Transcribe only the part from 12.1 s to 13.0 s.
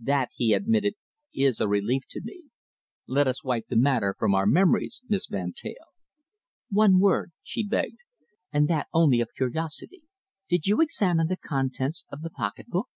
of the pocketbook?"